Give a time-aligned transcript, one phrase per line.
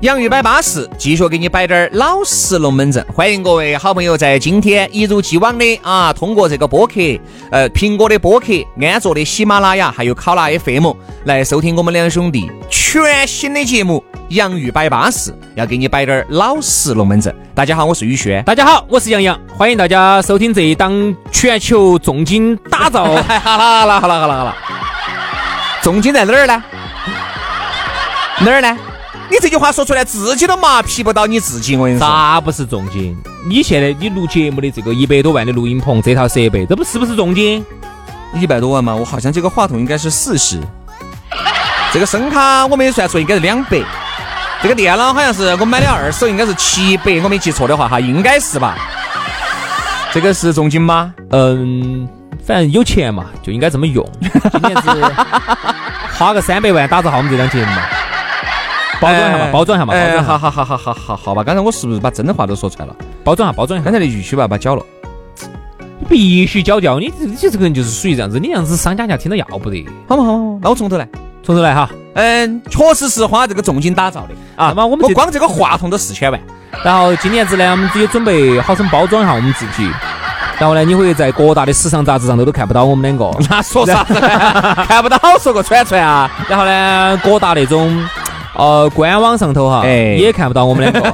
[0.00, 3.04] 洋芋摆巴士，继续给你摆点儿老实龙门阵。
[3.14, 6.94] 欢迎各位好朋友在今天一如既往的啊，通过这个播客，
[7.50, 8.46] 呃，苹果的播客、
[8.80, 10.90] 安卓的喜马拉雅，还有考拉 FM
[11.24, 17.34] 来收听我们两兄弟全新的节目《洋芋摆巴士》，要给你摆点儿老实龙门阵。
[17.54, 18.42] 大家好，我是宇轩。
[18.44, 23.04] 大家好，我是杨洋，欢迎大家收听这一档全球重金打造。
[23.44, 24.56] 好了好了好了好了好了，
[25.82, 26.62] 重金在哪儿呢？
[28.40, 28.78] 哪儿呢？
[29.30, 31.76] 你这句话说出来，自己都麻皮不到你自己。
[31.76, 33.16] 我跟你说，啥不是重金？
[33.46, 37.64] 你现在你录节目的这个一百多万的录音棚，这套设备，这不是不是重金？
[38.34, 38.94] 一百多万嘛？
[38.94, 40.60] 我好像这个话筒应该是四十，
[41.92, 43.80] 这个声卡我没算错，应该是两百。
[44.62, 48.76] 这个电脑好像是我买的二手，应该是七百，我没记错的话哈，应该是吧？
[50.12, 51.14] 这个是重金吗？
[51.30, 52.08] 嗯，
[52.44, 54.04] 反正有钱嘛，就应该这么用。
[54.20, 54.88] 今年是
[56.18, 57.82] 花个三百万打造好我们这档节目嘛。
[59.00, 60.24] 包装一下嘛，包装一下嘛，包装。
[60.24, 62.94] 好好好好好好好吧，刚才我是不是把真的话都说出来了？
[63.24, 63.84] 包装下，包装一下。
[63.84, 64.82] 刚才那句去把把搅了，
[65.98, 66.98] 你必须搅掉。
[66.98, 69.86] 你你这个人就是属于这样子，你这样子商家家听到要不得。
[70.06, 71.08] 好嘛好嘛，那我从头来，
[71.42, 71.88] 从头来哈。
[72.14, 74.68] 嗯，确实是花这个重金打造的啊。
[74.68, 76.40] 那么我们我光这个话筒都四千万。
[76.84, 79.88] 然后今年子呢，我们只有准备好生包装一下我们自己。
[80.58, 83.30] 然后呢，你会在各大的时尚杂志上头都看不到我们两个。
[83.48, 84.14] 那说啥子？
[84.86, 86.30] 看不到，说个串串啊。
[86.48, 88.04] 然后呢，各大那种。
[88.60, 91.10] 呃，官网上头哈，也看不到我们两个，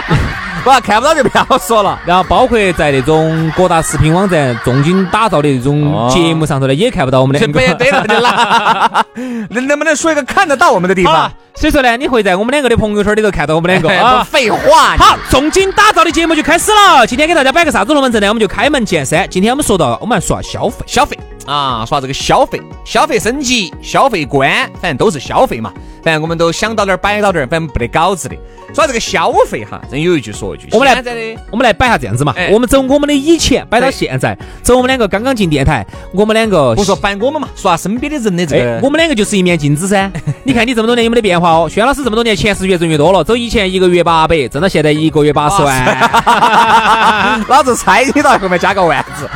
[0.64, 1.98] 不看不到就不要说了。
[2.06, 7.60] 然后包括在那种各大视频网站重金打造的那种节目上头呢，也看不到我们两个。
[7.74, 9.06] 对了，对了，
[9.50, 11.30] 能能不能说一个看得到我们的地方？
[11.54, 13.88] 所以说呢，你会在我们两个的朋友圈里头看到我们两个。
[13.88, 14.96] 啊，废话。
[14.96, 17.06] 好，重金打造的节目就开始了。
[17.06, 18.28] 今天给大家摆个啥子龙门阵呢？
[18.28, 19.26] 我们就开门见山。
[19.30, 21.18] 今天我们说到，我们来说消费，消费。
[21.46, 25.72] 啊，说这个消费，消费升级，消费观，反正都是消费嘛。
[26.06, 28.36] 反正我们都想到点儿摆到点儿，反正不得稿子的。
[28.72, 30.68] 说这个消费哈，真有一句说一句。
[30.70, 31.02] 我们来，
[31.50, 32.32] 我们来摆下这样子嘛。
[32.52, 38.78] 我们走我们的以前摆到现在，走我们两个刚刚进电台，我们两个不说摆我们嘛，说下身边的人的这个。
[38.84, 40.08] 我们两个就是一面镜子噻。
[40.44, 41.68] 你看你这么多年有没得变化哦？
[41.68, 47.42] 轩老师这么多年钱是越挣越多了，走以前一个月八百，挣到现在一个月八十万。
[47.48, 49.28] 老子猜你到后面加个万字。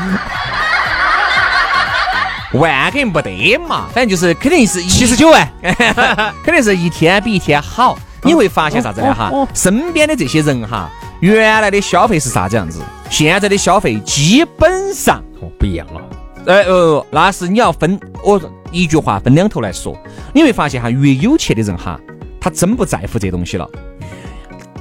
[2.53, 5.49] 万肯定不得嘛，反正就是肯定是七十九万，
[6.43, 7.99] 肯定是一天比一天好。
[8.23, 9.15] 你会发现啥子呢？
[9.15, 10.91] 哈，身边的这些人哈，
[11.21, 12.83] 原来的消费是啥子样子？
[13.09, 15.23] 现在的消费基本上
[15.59, 16.01] 不一样了。
[16.47, 18.41] 哎哦，那是你要分，我
[18.71, 19.97] 一句话分两头来说。
[20.35, 21.99] 你会发现哈，越有钱的人哈，
[22.41, 23.69] 他真不在乎这东西了。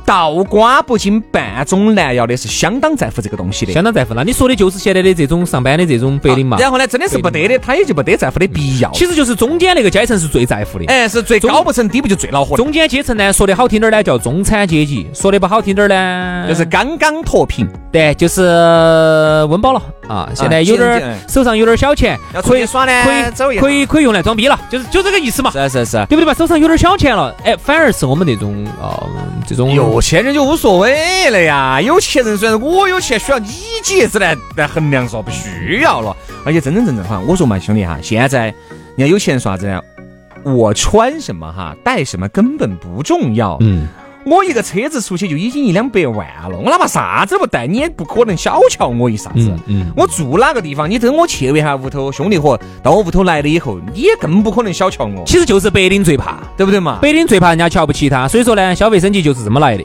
[0.10, 4.16] 倒瓜不进半种蓝要的是相当在乎这个东西的，相当在乎。
[4.16, 6.58] 那你说的就是现在的这种上班的这种白领嘛？
[6.60, 8.90] 然后呢，真的是不得的，他也就不得在乎的必要。
[8.94, 12.58] 其实就是中间那个阶层是最在乎的，哎，是最高不成低不就最恼火。
[12.58, 17.68] 中间阶层呢，说的好听点呢叫中产阶级，说的不好听点呢就是刚刚脱贫。
[17.92, 18.42] 对，就是
[19.50, 20.30] 温饱了啊！
[20.36, 25.52] 现在有点手上有点小钱，可以耍呢，可以可以可以用来装逼了，就是就这个意思嘛。
[25.52, 26.34] 是是是，对不对嘛？
[26.34, 29.02] 手上有点小钱了，哎，反而是我们那种啊
[29.48, 31.82] 这种有钱人就无所谓了呀。
[31.82, 33.50] 有钱人虽然我有钱，需要你
[33.84, 36.16] 几子来来衡量说不需要了。
[36.46, 38.48] 而且真真正正哈，我说嘛兄弟哈，现在
[38.96, 39.84] 你看有钱人说啥子呢？
[40.46, 43.58] 我穿什么哈，带什么根本不重要。
[43.60, 43.90] 嗯。
[44.30, 49.52] 我一个车子出去就已经一两百万了，我哪怕啥子都不带，你也不可能小瞧我一啥子。
[49.66, 55.24] 嗯，我住哪个地方，你等我去一下屋头，兄弟伙到我屋头来了以后，你也更不可能小瞧我。
[55.26, 57.00] 其实就是白领最怕，对不对嘛？
[57.02, 59.84] 白领最怕人家瞧不起他，所以说呢，消费升级就是这么来的。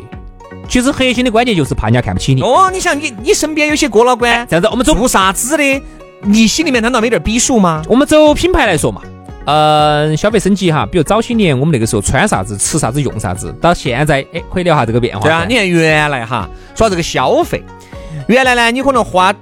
[0.69, 2.43] 其实核心的关键就是怕人家看不起你。
[2.43, 5.83] 哦，你想你你身边有些哥老倌这样子，我们走做啥子的？
[6.23, 7.83] 你心里面难道没点逼数吗？
[7.89, 9.03] 我们走品牌来说嘛。
[9.47, 15.23] 嗯，消费升级哈，比如早些年我们那个时候穿啥子、吃啥子、用啥子，到现在哎，可以聊下这个变化。
[15.23, 17.63] 对啊，你看原来哈，说这个消费，
[18.27, 19.35] 原来呢，你可能花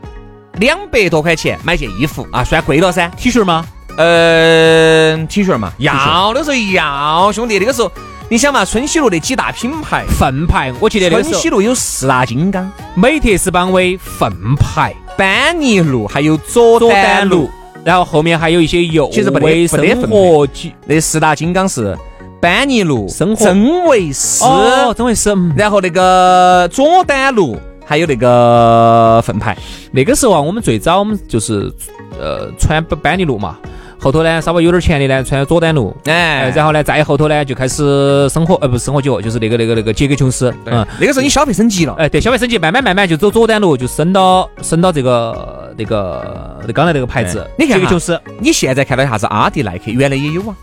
[0.54, 3.08] 两百多块钱买件衣服啊，算贵了噻。
[3.16, 3.64] T 恤吗？
[3.96, 7.92] 嗯，T 恤嘛，要那时候要，兄弟那个时候，
[8.28, 14.94] 你想嘛，春熙路那几大品牌，粪牌，我记得那春熙路有四大金刚，美特斯邦威、粪牌。
[15.14, 17.50] 班尼路，还有佐佐丹路丹路，，
[17.84, 21.96] 然后后面还有一些油其实不得卫生活金那四大金刚是
[22.40, 25.30] 班尼路、生活真维斯，哦，真为是。
[25.30, 29.56] 嗯然后那个佐丹路，还有那个粪牌。
[29.92, 31.72] 那个时候啊，我们最早我们就是
[32.18, 33.58] 呃穿班班尼路嘛，
[34.02, 41.94] 后头呢稍微有点钱的呢穿佐丹奴，哎哎，然后呢再后头呢就开始生活呃不是生活酒，就是那个那个那个杰克琼斯，嗯，那个时候你消费升级了。
[41.96, 50.56] 哎，对，消费升级，慢慢慢慢就走佐丹奴，就升到升到这个那个那刚才那个牌子哎，你看哈杰克琼斯，你现在看到啥子阿迪、耐克，原来也有啊，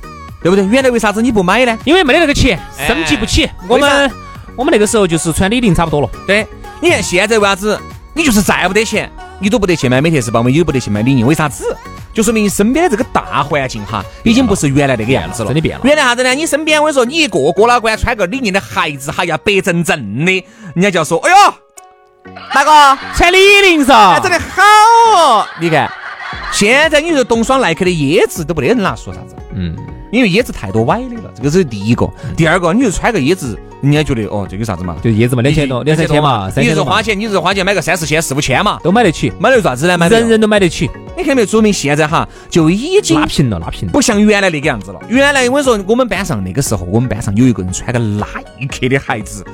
[0.44, 0.66] 对不对？
[0.66, 1.78] 原来为啥子你不买呢？
[1.86, 3.50] 因为没得那个钱，哎升级不起。
[3.70, 4.12] 我们
[4.58, 6.46] 我们那个时候就是穿李宁差不多了，对，
[6.82, 7.80] 你看现在为啥子
[8.14, 9.10] 你就是再不得钱，
[9.40, 11.64] 你都不得去买美特斯邦威，你都不得去买李宁，为啥子？
[12.14, 15.82] 就说明你身边的这个大环境哈，已经不是原来那个样子了，真的变了。
[15.86, 16.34] 原来啥子呢？
[16.34, 20.46] 你身边我跟你说，你一个哥老倌穿个李宁的鞋子，哈要，白正正的，
[20.76, 23.38] 人家就要说，哎呦，大哥，穿李
[23.70, 23.94] 宁噻。
[23.94, 24.62] 哎，，真的好
[25.16, 25.46] 哦！
[25.62, 25.90] 你看，
[26.52, 29.76] 现在你说冬双耐克的椰子都不得人拿说啥子，嗯，
[30.12, 32.10] 因为椰子太多歪的了，这个是第一个。
[32.36, 39.98] 第二个，你就穿个椰子，人家觉得哦，这个啥子嘛，就椰子嘛，两千多，两三千嘛，三你千多嘛，是花钱，你是花钱买个三四千、四五千嘛，都买得起，买了啥子呢？
[39.98, 40.90] 买人人都买得起，
[41.20, 41.48] 你看没有？
[41.48, 43.92] 说明现在哈就已经拉平了，拉平了。
[43.92, 45.00] 不像原来那个样子了。
[45.10, 48.26] 原来我跟你说，我们班上那个时候，我们班上有一个人穿个耐
[48.68, 49.46] 克的鞋子。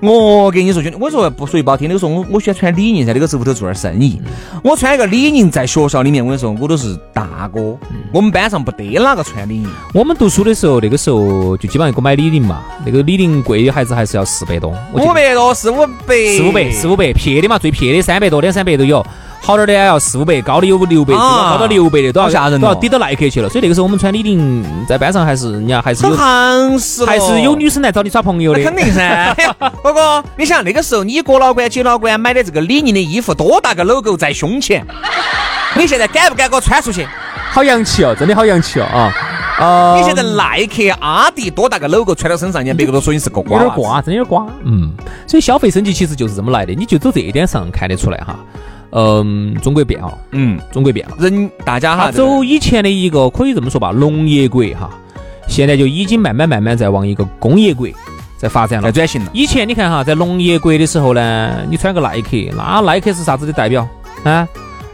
[0.00, 4.20] 我跟你说，兄弟，我说不说句不好听，那个时候我我喜欢穿李宁在，那个时候屋头做点生意，
[4.62, 7.78] 我穿一个李宁在学校里面，我跟你说，我都是大哥。
[8.12, 19.04] 我们班上不得哪个穿李宁，我们读书的时候，那个时候就基本上给我买李宁嘛，那个李宁贵的鞋子还是要四百多，五百多，四五百，四五百，四五百，撇的嘛，最撇的三百多，两三百都有。
[19.46, 23.48] 好点儿的要四五百，高的有六百，啊高到六百的都要好吓人哦都要抵到耐克去了。
[23.48, 28.60] 所以那个时候我们穿李宁，在班上还是人家还是很有行实了，还是有女生来找你耍朋友的。
[28.64, 29.32] 肯定噻。
[29.84, 34.84] 哥哥，你想那个时候你哥老倌、姐老倌买的这个李宁的衣服，多大个 logo 在胸前？
[35.76, 37.06] 你现在敢不敢给我穿出去？
[37.52, 39.12] 好洋气哦，真的好洋气哦啊！
[39.58, 43.70] 呃你现在耐克、阿迪多大个 logo 穿到身上，人家别个都说你是个有瓜娃子。
[43.70, 44.46] 点瓜，真的有点瓜。
[44.64, 44.90] 嗯，
[45.24, 48.36] 所以消费升级其实就是这么来的，你就走这一点上看得出来哈。
[48.90, 51.16] 嗯，中国变了，嗯，中国变了。
[51.18, 54.90] 人大家哈，走以前的一个可以这么说吧，农业国哈，
[55.48, 57.88] 现在就已经慢慢慢慢在往一个工业国
[58.38, 58.88] 在发展了。
[58.88, 59.30] 在转型了。
[59.32, 63.86] 以前你看哈，在农业国的时候呢，你穿个耐克，那耐克是啥子的代表
[64.24, 64.46] 啊？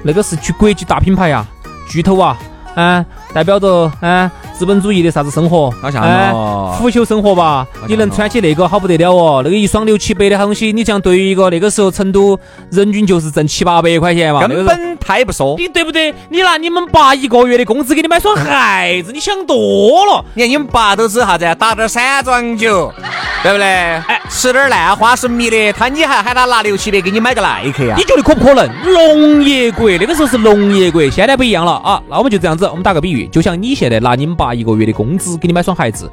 [0.02, 1.46] 那个是巨国际大品牌呀，
[1.88, 2.38] 巨头啊，
[2.74, 4.30] 啊，代表着啊
[4.62, 7.66] 资本主义的啥子生活，好像哦哎腐朽生活吧？
[7.88, 12.38] 你能穿起那个好不得了哦，那个一双六七百的好东西，你像对于一个那个时候成都
[12.70, 15.56] 人均就是挣七八百块钱嘛，根本他也不说。
[15.58, 16.14] 你对不对？
[16.28, 20.24] 你拿你们爸一个月的工资给你买双鞋子，你想多了。
[20.34, 21.44] 你看你们爸都是啥子？
[21.58, 22.92] 打点散装酒，
[23.42, 23.66] 对不对？
[23.66, 28.04] 哎，吃点烂花生米的，他你还喊他拿六七百给你买个耐克呀你？
[28.04, 28.70] 觉得可不可能？
[28.84, 32.00] 农业国那个时候是农业国，现在不一样了啊。
[32.08, 36.10] 那我们就这样子，我们打个比喻，就像你现在拿你们爸一个月的工资给你买双鞋子，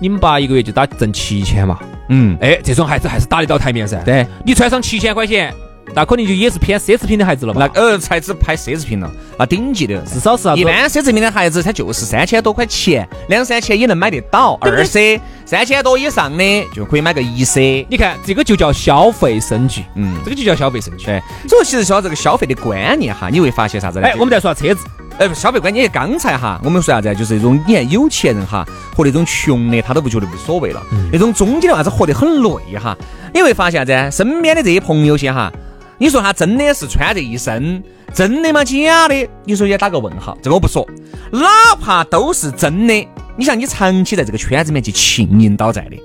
[0.00, 1.78] 你们爸一个月就打挣七千嘛，
[2.08, 4.02] 嗯，哎，这双鞋子还是打得到台面噻。
[4.04, 5.52] 对，你穿上七千块钱，
[5.94, 7.66] 那可能就也是偏奢侈品的孩子了那。
[7.74, 9.98] 呃才只拍奢侈品了，那顶级的。
[10.02, 14.58] 至少是一般奢侈品的孩子，他就是三千多块钱，两三千也能买得到。
[14.60, 17.86] 二 C 三千多以上的就可以买个一 C。
[17.88, 21.06] 你看这个就叫消费升级，嗯，这个就叫消费升级。
[21.06, 24.06] 对，所以其实说这个消费的观念哈，你会发现啥子呢？
[24.06, 24.86] 哎，我们再说下车子，
[25.18, 27.14] 哎，消费观念，刚才哈，我们说啥子啊？
[27.14, 30.82] 就是那种你看有钱人哈和那种穷的，他都不觉得无所谓了。
[31.12, 32.96] 那种中间的啥子活得很累哈，
[33.32, 34.10] 你会发现啥子啊？
[34.10, 35.52] 身边的这些朋友些哈，
[35.98, 38.62] 你说他真的是穿这一身，真的吗？
[38.64, 39.28] 假的？
[39.44, 40.36] 你说也打个问号。
[40.42, 40.86] 这个我不说，
[41.32, 45.96] 哪怕都是真的，你像你长期在这个圈子里面去浸淫到在的，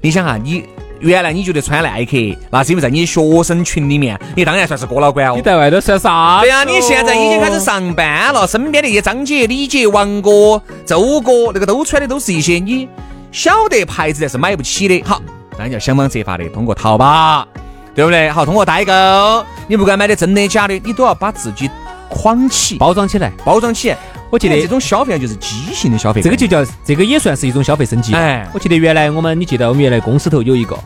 [0.00, 0.64] 你想哈，你
[1.00, 2.16] 原来你觉得穿耐克，
[2.50, 5.42] 那是因为在你学生群里面，你当然算是哥老倌哦你。
[5.42, 6.40] 在外头算啥？
[6.40, 7.58] 对呀、你现在已经开始。
[7.60, 12.88] 上班了，身边的一些张姐、李姐、王哥、周哥，那个都穿的都是一些你
[13.30, 15.02] 晓得牌子但是买不起的。
[15.02, 15.20] 好，
[15.58, 17.46] 那你要想方设法的通过淘宝，
[17.94, 18.30] 对不对？
[18.30, 21.68] 好，通过代购，你不管买的真的假的，你都要把自己
[22.08, 23.98] 框起、包装起来，包装起来。
[24.30, 28.14] 我记得这种消费啊就是畸形的消费，这个就叫这个也算是一种消费升级。
[28.14, 30.78] 哎哎，我记得原来我们，你记得我们原来公司头有一个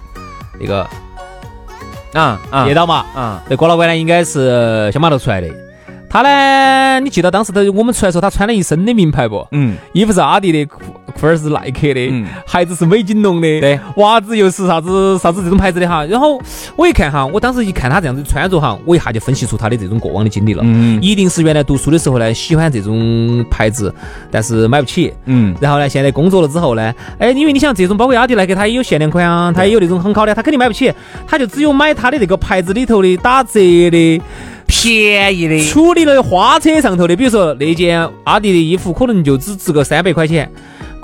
[0.59, 0.89] 那个
[2.15, 5.64] 啊啊叶导嘛，啊，那郭老板呢应该是小码头出来的。
[6.15, 9.45] 他呢，你记得当时他我们出来的时候，他穿了一身的名牌不？
[9.51, 10.79] 嗯，衣服是阿迪的，裤
[11.13, 16.05] 裤儿是耐克的，嗯鞋子是美津浓的，对，袜子又是啥子啥子这种牌子的哈。
[16.05, 16.41] 然后
[16.77, 20.63] 我一看哈，我当时一看他这样子穿着哈，我一下就分析出他的这种过往的经历了。
[20.65, 23.93] 嗯一定是原来读书的时候呢，喜欢这种牌子，
[24.31, 25.13] 但是买不起。
[25.25, 30.93] 嗯，然后呢，现在工作了之后呢，哎，因为你想这种包括阿迪耐克，它也有限量款啊，它也有那种很好的，他肯定买不起，
[31.27, 33.59] 他就只有买他的这个牌子里头的打折
[33.91, 34.23] 的
[34.85, 40.53] 便宜的，处理了花车上头的，比如说那件阿迪的衣服，可能就只值个三百块钱。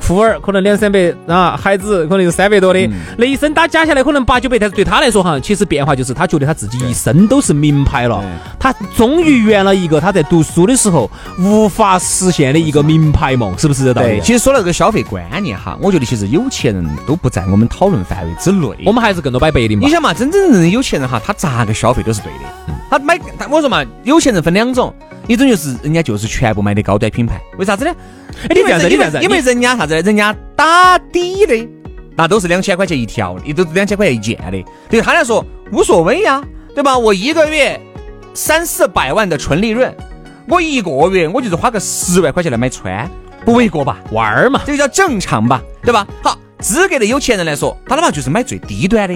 [0.00, 8.25] 裤儿可能两三百啊，孩子可能有三百多的，那一身打加下来可能八九百，但是对他来说哈，其实变化就是他觉得他自己一生都是名牌了，
[8.59, 14.21] 他终于圆了一个他在读书的时候无法实现的一个名牌梦，是不是这道理？
[14.21, 19.83] 其实说到这个消费观念哈，我觉得其实有钱人都不在我们讨论范围之内，我们还是更多摆白的嘛。
[19.85, 24.95] 你想嘛，真真正正有钱人哈，他咋个消费都是对的，他买他我说嘛，有钱人分两种。
[25.30, 27.94] 一种就是人家就是全部买的高端品牌，为啥子呢？
[28.42, 29.94] 哎，你这样子，你这样子，因为人家啥子？
[30.00, 31.68] 人家打底的
[32.16, 36.42] 那都是两千块钱一条，的都是两千块钱一件的，对他来说无所谓呀，
[36.75, 36.99] 对吧？
[36.99, 37.80] 我一个月
[38.34, 39.94] 三四百万的纯利润，
[40.49, 43.08] 我一个月我就是花个十万块钱来买穿，
[43.44, 44.00] 不为过吧？
[44.10, 46.04] 玩儿嘛，这个叫正常吧，对吧？
[46.25, 49.14] 好，资格的有钱人来说，他他妈就是买最低端的。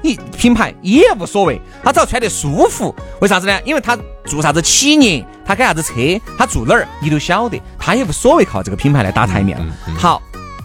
[0.00, 3.60] 你品牌也无所谓，他只要穿得舒服，为啥子呢？
[3.64, 5.94] 因为他做啥子企业，他开啥子车，
[6.36, 9.58] 他住哪儿，你都晓得，他也无所谓靠这个品牌来打台面。
[9.96, 10.20] 好，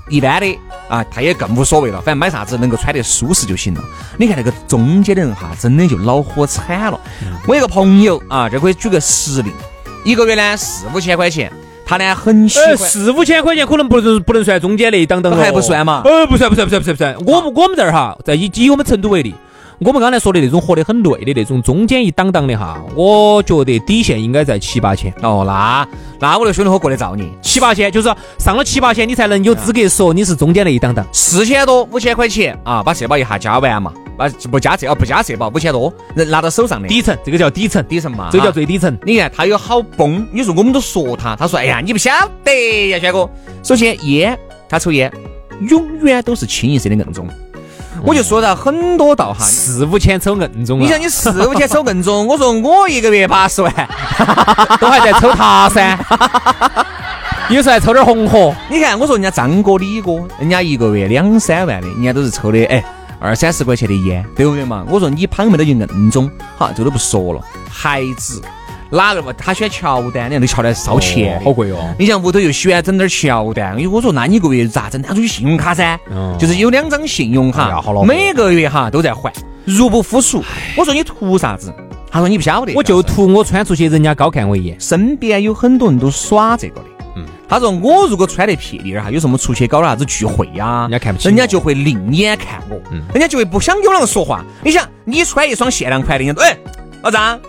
[0.09, 0.59] 一般的
[0.89, 3.81] 啊，他也更无所谓了，反正买啥子能够穿得舒适就行了。
[4.17, 6.99] 你看那个中间的人哈，真的就恼火惨了。
[7.47, 9.53] 我一个朋友啊，这可以举个实例，
[10.03, 11.49] 一个月呢四五千块钱。
[11.85, 16.01] 他呢很喜欢四五千块钱，可能不能不能算中间那一档档还不算嘛？
[16.03, 17.15] 呃，不算不算不算不算不算。
[17.25, 19.33] 我们我们这儿哈，在以以我们成都为例，
[19.85, 25.13] 我们刚才说的那种活得很累的那种中间一档档的哈，我觉得底线应该在七八千。
[25.21, 25.87] 哦，那
[26.19, 31.05] 那我的兄弟伙过来找你，七八千就是上了七八千，你才能有资格说你是中间那一档档。
[31.11, 33.91] 四千多五千块钱啊，把社保一下加完嘛。
[34.15, 38.95] 把不加社啊，不加社保五千多，人拿到手上的底层，这个叫底层，底层嘛，这个叫最底层。
[39.03, 42.11] 你看他有好崩，你说我们都说他，他说哎呀，你不晓
[42.43, 43.27] 得呀，轩哥。
[43.63, 44.37] 首先烟，
[44.69, 45.11] 他抽烟
[45.67, 47.27] 永远都是清一色的硬中。
[48.03, 50.79] 我就说到很多道哈，四五千抽硬中。
[50.79, 53.73] 你想你四五千抽硬中， 我说我一个月八十万，
[54.79, 55.97] 都还在抽他噻。
[57.49, 58.53] 有时候还抽点红火。
[58.69, 62.83] 你看，我说人家张哥、李哥，人家一个月两三万的，人家都是抽的哎。
[63.19, 64.83] 二三十块钱的烟，对不对嘛？
[64.89, 67.41] 我说你旁边的就硬中，好，这都不说了。
[67.69, 68.41] 孩子
[68.95, 69.33] 哪个嘛？
[69.37, 71.93] 他喜欢乔丹，你看那乔丹烧钱，好贵哦。
[71.97, 75.01] 你像屋头又喜欢整点乔丹，我说那你一个月咋整？
[75.01, 75.99] 拿出去信用卡噻，
[76.39, 79.33] 就是有两张信用卡，每个月哈都在还，
[79.65, 80.43] 入不敷出。
[80.77, 81.73] 我说你图啥子？
[82.09, 84.79] 他说你不晓得，我就图我穿出去人家高看我一眼。
[84.79, 86.85] 身边有很多人都耍这个的。
[87.45, 94.43] 他说：“我如果穿得撇点儿哈，有什么出去搞点啥子聚会呀，人家看不起，人家就会另眼看我，嗯人家就会不想跟我啷个说话。
[94.63, 96.57] 你想，你穿一双限量款的，人家哎，
[97.03, 97.39] 老张，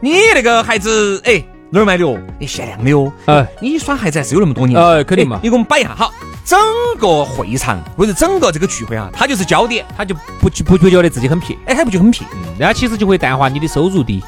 [0.00, 2.18] 你那个鞋子哎哪儿买的哦？
[2.40, 3.12] 哎，限量的哦。
[3.26, 4.80] 哎，你耍鞋子还是有那么多年？
[4.80, 5.38] 哎，肯定嘛。
[5.42, 6.12] 你给我们摆一下，好，
[6.44, 6.58] 整
[6.98, 12.26] 个会场或者整个这个聚会啊，他就是焦点，他就不不不觉得自己很撇，哎，他不就很撇？
[12.58, 14.22] 那其实就会淡化你的收入低。”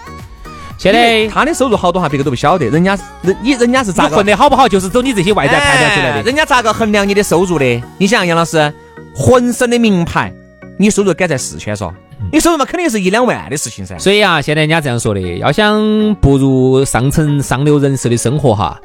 [0.79, 2.67] 现在他的收入好多哈，别个都不晓得。
[2.67, 6.23] 人家人你人家是咋混的好不好，就是走你这些外在判断出来的。
[6.23, 7.83] 人家咋个衡量你的收入的？
[7.99, 8.73] 你想杨老师，
[9.15, 10.33] 浑身的名牌，
[10.79, 11.93] 你收入敢在四千嗦？
[12.31, 13.99] 你收入嘛，肯定是一两万的事情噻。
[13.99, 18.79] 所以啊，现在人家这样说的，要想步入上层上流人士的生活哈，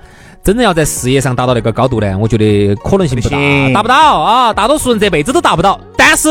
[0.44, 3.38] 真正要在事业上达到那个高度呢，我觉得可能性不大，
[3.74, 4.54] 达不到啊。
[4.54, 6.30] 大多数人这辈子都达不到，但是。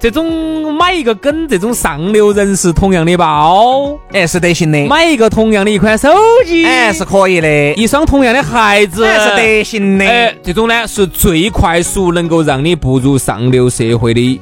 [0.00, 6.08] 这种买一个跟这种上流人士同样的包，哎，是得行的；买一个同样的一款手
[6.46, 10.06] 机，哎，是可以的；一双同样的鞋子，哎，是得行的。
[10.06, 14.40] 哎，这种呢是最快速能够让你步入上流社会的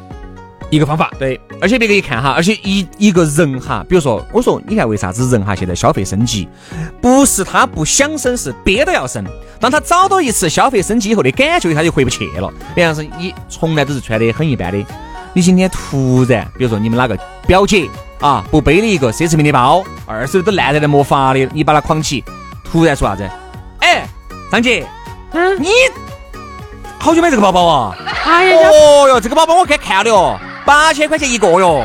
[0.68, 1.11] 一个方法。
[1.18, 6.48] 对，而且别个一看哈，而且一一个人哈，比如说，我说你看为啥子人哈现在消费升级，
[7.00, 9.25] 不是他不想升，是憋都要升。
[9.58, 12.52] 当他找到一次消费升级以后的感觉，他就回不去了。
[12.75, 14.84] 比方说，你从来都是穿的很一般的。
[15.32, 17.88] 你今天突然，比如说你们哪个表姐
[18.20, 22.22] 啊，不背了一个奢侈品的包，二手都烂得来没法的，你把它框起，
[22.64, 23.28] 突然说啥子？
[23.80, 24.06] 哎，
[24.50, 24.86] 张姐，
[25.32, 25.68] 嗯，你
[26.98, 27.96] 好久买这个包包啊？
[28.25, 31.82] 哎呀，哦哟，这个包包我该看了哟，八千块钱一个哟。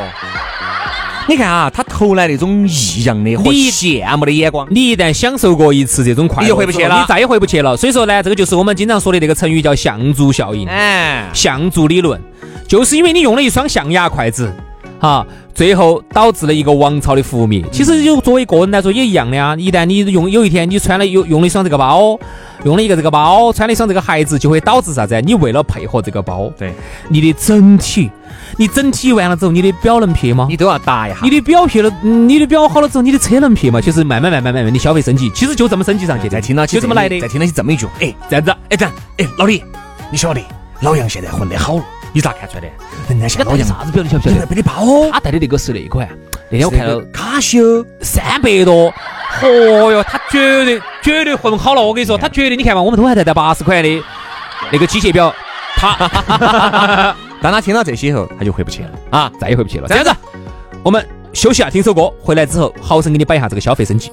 [1.28, 4.66] 你看啊，他投来那种异样的和羡慕的眼光。
[4.70, 7.76] 你一旦享受过一次这种快乐，你就回不去了，你再也回不去了。
[7.76, 12.20] 所以说呢，这个就是我们经常说的那个成语叫象足效应，哎，象足理论。
[12.66, 14.52] 就是因为你用了一双象牙筷子，
[14.98, 15.24] 哈，
[15.54, 17.62] 最后导致了一个王朝的覆灭。
[17.70, 19.54] 其实就作为个人来说也一样的啊。
[19.56, 22.18] 一旦你用有一天你穿了用用了一双这个包，
[22.64, 25.20] 用了一个这个包，穿了一双这个鞋子，就会导致啥子？
[25.20, 26.72] 你为了配合这个包，对，
[27.08, 28.10] 你的整体，
[28.56, 30.46] 你整体完了之后，你的表能撇吗？
[30.48, 31.18] 你都要打一下。
[31.22, 33.80] 你的表撇了，你的表好了之后，你的车能撇吗？
[33.80, 36.28] 其实慢慢慢慢慢慢，的消费升级，其实就这么升级上去。
[36.28, 39.62] 再听到起这么来的，再听到起这么一句，哎，这样子，哎这样，哎老李，
[40.10, 40.40] 你晓得
[40.80, 41.84] 老杨现在混得好了。
[42.12, 42.68] 你咋看出来的？
[43.08, 44.46] 人家像老杨啥子表你晓不晓得？
[44.46, 46.08] 背的包，他带的那个是那款，
[46.50, 48.92] 那天我看到卡西欧三百多，
[49.40, 51.82] 嚯哟，他绝对绝对混好了。
[51.82, 53.88] 我跟你说，他绝对，你看嘛，我们都还在带八十块的
[54.70, 55.34] 那个机械表，
[55.76, 59.88] 他 当他听到这些以后，他就回不去了啊，再也回不去了。
[59.88, 60.10] 这样子，
[60.82, 64.12] 我们休息啊，听首歌，回来之后，好生给你摆一下这个消费升级。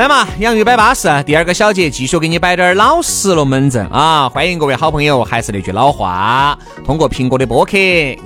[0.00, 4.26] 来嘛，洋芋摆巴士，第二个小节继续给你摆点老实龙门阵啊！
[4.30, 7.76] 欢迎各位好朋友，还是那句老话，通过苹果的播客，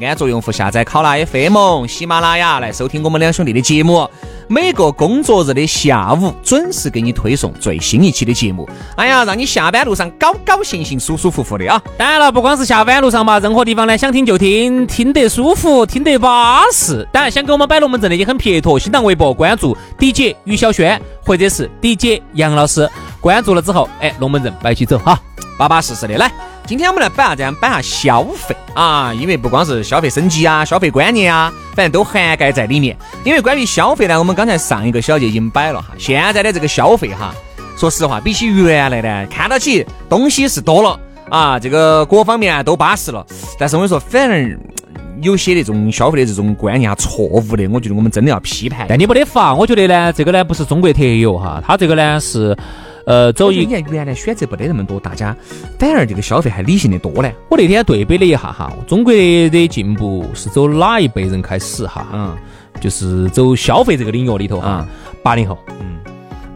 [0.01, 4.09] 安卓用户下载考拉 FM、喜马拉雅来收听我们两兄弟的节目。
[4.49, 8.69] 每个工作日的下午准时给你推送最新一期的节目。
[8.97, 11.81] 哎呀，让你下班路上高高兴兴、舒舒服服的啊！
[11.97, 17.07] 当然了，不光是下班路上嘛，任何地方呢，想听就听，听得舒服，听得巴适。
[17.13, 22.89] 当然，想给我们摆龙门阵的也很撇脱，新浪微博关注 DJ 于小轩或者是 DJ 杨老师，
[23.21, 25.19] 关注了之后，哎，龙门阵摆起走哈。
[25.57, 26.17] 巴巴适适的。
[26.19, 26.33] 来，
[26.67, 27.55] 今天我们来摆下这样？
[27.57, 32.97] 摆下消费啊，因为不光是消费升级啊、消费观念啊，反正都涵盖在里面。
[33.23, 35.89] 因为关于消费呢，我们刚才上一个小节已经摆了哈。
[35.99, 37.35] 现在的这个消费哈，
[37.77, 40.99] 说实话，比起原来呢，看到起东西是多了
[41.29, 43.25] 啊，这个各方面啊都巴适了。
[43.59, 44.59] 但是我跟你说，反正
[45.21, 48.87] 有些那种消费的这种观念啊错误的，我觉得我们真的要批判。
[48.89, 52.57] 但你没得法，我觉得呢，这个呢不是中国特有哈，它这个呢是，
[53.07, 55.37] 呃，走一我觉得你看原来选择不得那么多，大家
[55.79, 57.31] 反而这个消费还理性的多呢。
[57.51, 62.07] 我那天对比了一下哈，中国的进步是走哪一辈人开始哈？
[62.13, 62.35] 嗯
[62.81, 64.89] 就是走消费这个领域里头哈啊，
[65.23, 65.97] 八零后，嗯，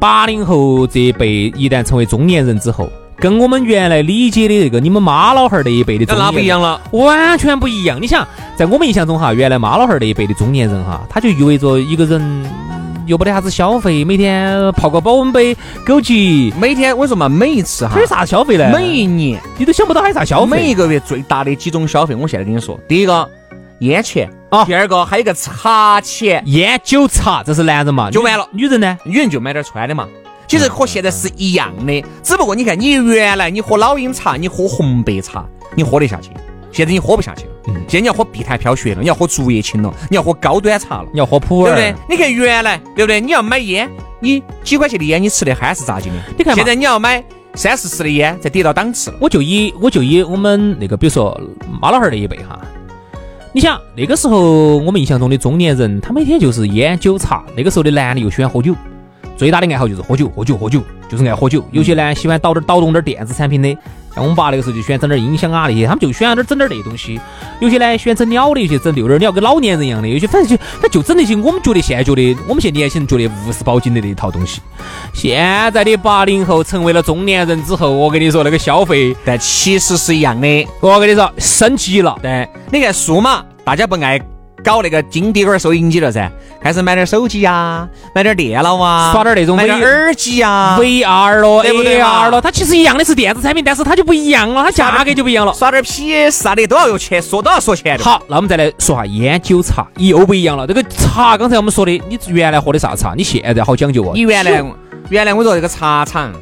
[0.00, 6.80] 八零后这一辈一旦成为中年人之后，跟我们原来理解的这个你们妈老汉儿那一辈的中年人那不一样了。
[6.90, 8.02] 完全不一样。
[8.02, 18.70] 你想，在我们印象中哈，原来妈老汉儿那一辈的中年人哈，他就意味着一个人嗯又没得啥子消费，每天泡个保温杯，枸杞，每天我说嘛，每一次哈还有，啥消费呢？
[18.70, 20.58] 每一年你都想不到还有啥消费。
[20.58, 23.26] 每一个月最大的几种消费，我现在跟你说，第一个
[23.78, 28.98] 烟钱啊第二个还有一个茶钱，烟酒茶，这是男人嘛，就完了女人呢？
[29.04, 30.06] 女人就买点穿的嘛。
[30.46, 36.30] 其实和现在是一样的，只不过你看，你原来你喝老鹰茶，你喝红白茶，你喝得下去，
[36.70, 37.52] 现在你喝不下去了。
[37.68, 41.94] 嗯现在你要喝碧潭飘雪了，你要喝竹叶青了，你要喝高端茶了，你要喝普洱，对不对？
[42.08, 43.20] 你看原来，对不对？
[43.20, 43.88] 你要买烟，
[44.20, 46.18] 你几块钱的烟，你吃的憨是咋劲的？
[46.36, 47.22] 你看嘛现在你要买
[47.54, 49.16] 三四十的烟，再跌到档次了。
[49.20, 51.38] 我就以我就以我们那个，比如说
[51.80, 52.60] 妈老汉儿那一辈哈，
[53.52, 57.42] 你想那个时候我们印象中的中年人，他每天就是烟酒茶。
[57.56, 58.74] 那个时候的男的又喜欢喝酒，
[59.36, 61.64] 最大的爱好就是喝酒，喝酒，喝酒，就是爱喝酒。
[61.72, 63.76] 有些呢喜欢捣点捣动点电子产品的，
[64.18, 67.20] 像我们爸那个时候就喜欢整点音响啊那些，他们就喜欢点整点那东西。
[67.60, 70.08] 有些呢喜欢整鸟的，有些整遛点鸟，跟老年人一样的。
[70.08, 74.60] 有些反正就他就整那些我们觉得现在觉得我们现在年轻人觉得无事保经的那一套东西。
[75.12, 75.40] 现
[75.72, 79.14] 在的八零后成为了中年人之后，我跟你说那个消费。
[79.24, 80.68] 但其实是一样的。
[80.80, 82.18] 我跟你说，升级了。
[82.20, 84.20] 对，你看数码，大家不爱
[84.64, 95.52] 搞那个金滴管收音机了噻，开始买点手机呀、买点电脑啊，耍点那种买点耳机呀、VR 咯对不对嘛，AR 咯，它其实一样的是电子产品，但是它就不一样了，它价格就不一样了。
[95.54, 100.66] 耍点 PS 啥的都要用钱，说都要说钱的。，好，那我们再来说下烟酒茶，又不一样了。
[100.66, 103.14] 这个茶，刚才我们说的，你原来喝的啥茶？
[103.16, 104.12] 你现在好讲究哦。
[104.14, 104.64] 你原来
[105.08, 106.32] 原来我说这个茶厂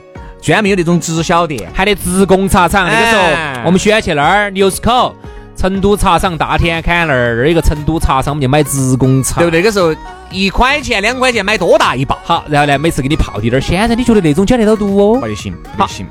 [0.41, 5.15] 专门有那种直销店，还得职工茶厂，那个时哎候我们选去那儿牛市口。
[5.57, 9.61] 成都茶厂大田坎那儿，那儿有一个成都茶厂，我们就买职工茶，对不对？
[9.61, 9.95] 那个时候
[10.31, 13.65] 一块钱两块钱买多大一包，好，然后呢，每次给你泡滴点儿。
[13.65, 15.27] 现在你觉得那种讲得到毒哦不？
[15.27, 16.07] 得行，不得行。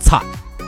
[0.00, 0.22] 茶，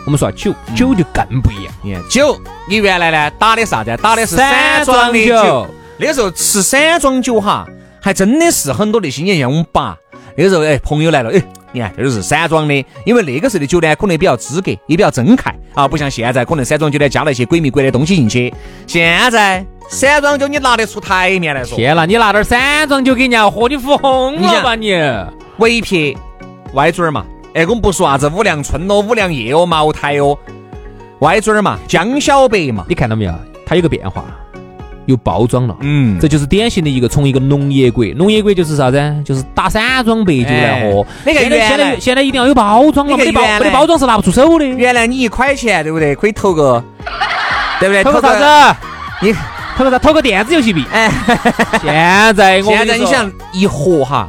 [0.07, 1.75] 我们说酒，酒就更不一样。
[1.83, 3.97] 你看酒，你原来呢打的啥子？
[4.01, 5.67] 打的是散散装装的酒酒。
[5.99, 7.67] 那个时候吃散装酒哈，
[8.01, 9.97] 还真的是很多那些年像我们爸
[10.37, 18.53] 那个时候，哎，朋友来了，哎，你看这都是散装的，因为那个时候的酒呢，可能也比较资格，也比较真看啊，不像现在可能散装酒呢加了一些鬼迷鬼的东西进去。
[18.87, 24.93] 现在散装酒你拿得出台面来说，天哪，你拿点散装酒给人家喝，你疯了吧你？
[25.59, 26.17] 尾撇
[26.75, 30.39] 歪嘴儿嘛，哎，我们不说啥子五粮春哦、五粮液哦、茅台哦，
[31.21, 33.35] 歪嘴儿嘛，江小白嘛，你看到没有？
[33.67, 34.25] 它有个变化，
[35.11, 35.77] 有包装了。
[35.81, 39.23] 嗯这就是典型的一个从一个农业国，农业国就是啥子？
[39.25, 41.07] 就是打散装白酒来喝。
[41.25, 44.65] 现在现在现在一定要有包装了，没得包没得包装是拿不出手的。
[44.65, 46.15] 原来你一块钱对不对？
[46.15, 46.83] 可以投个，
[47.79, 48.03] 对不对？
[48.03, 48.77] 投个啥子？
[49.23, 49.35] 你
[49.77, 49.99] 投个啥？
[49.99, 50.85] 投个电子游戏币。
[50.93, 51.11] 哎，
[51.83, 54.29] 现在我现在你想一盒哈，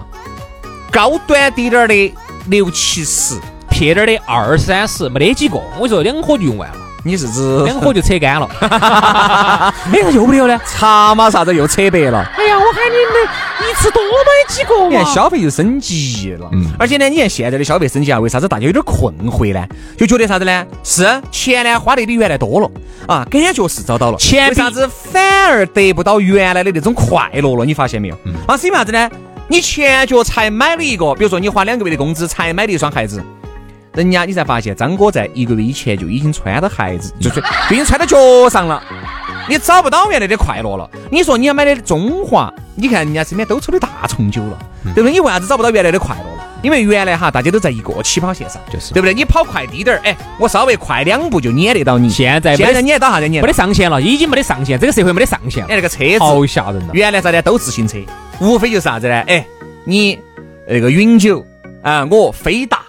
[0.92, 2.14] 高端低点儿的
[2.48, 3.40] 六七十，
[3.70, 5.56] 撇点儿的二三十，没得几个。
[5.56, 8.48] 我跟你说两盒就用完了，你是指两火就扯干了。
[8.62, 10.62] 哎呀，又不得了呢？
[10.66, 12.24] 茶嘛啥子又扯白了？
[12.38, 15.14] 哎呀，我喊你们一次多买几个你看嘛。
[15.14, 19.66] 消费又升级了，嗯而且呢，你看现在的消费升级啊，为啥子大家有点困惑呢？
[19.98, 20.66] 就觉得啥子呢？
[20.84, 22.70] 是钱呢花的比原来多了
[23.08, 27.66] 啊，感觉是找到了，钱为啥子反而得不到原来的那种快乐了？
[27.66, 28.18] 你发现没有？
[28.26, 29.10] 嗯啊，是因为啥子呢？
[29.48, 33.22] 你前脚才买了一个，比如说你花两个月的工资才买了一双鞋子。
[33.94, 38.18] 人家你才发现，张哥在一个月以前就已经穿到鞋子，就是就已经穿到脚
[38.50, 38.82] 上了。
[39.50, 40.90] 你找不到原来的快乐了。
[41.12, 44.58] 你说你要买的中华，你看人家身边都抽的大重酒了，
[44.96, 45.12] 对不对？
[45.12, 46.48] 你为啥子找不到原来的快乐了？
[46.62, 49.14] 因为原来哈，大家都在一个起跑线上，就是对不对？
[49.14, 52.08] 你跑快滴点儿，哎，我稍微快两步就撵得到你。
[52.10, 53.48] 现在现在撵到啥子撵没？
[53.48, 56.90] 得上限了，已经没得上限，这个社会没得上限了哎，，那个车子好吓人了。
[56.94, 57.98] 原来啥子都自行车，
[58.40, 59.16] 无非就是啥子呢？
[59.28, 59.46] 哎，
[59.84, 60.18] 你
[60.68, 61.44] 那个永久
[61.82, 62.81] 啊，我飞达，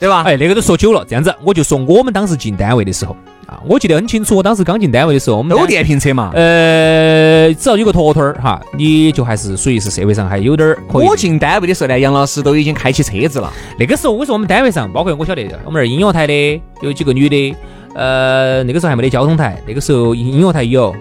[0.00, 0.22] 对吧？
[0.26, 3.14] 哎，那个都说久了，这样子我就说我们当时进单位的时候
[3.46, 6.30] 啊，我记得很清楚，我当时刚进单位的时候，我们都单电瓶车嘛。
[6.34, 11.06] 呃，只要有个坨坨儿哈，你就还是属于是社会上还有点儿可以。
[11.06, 13.52] 我进单位的时候呢，杨老师都已经开起车子了。
[13.78, 17.54] 那个时候，我说我们单位上，包括我晓得，我们那儿音乐台的有几个女的，
[17.94, 20.94] 呃，那个时候还没得交通台，那个时候音乐台有，